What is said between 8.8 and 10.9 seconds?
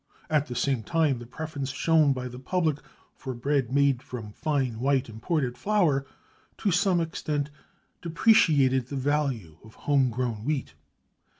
the value of home grown wheat.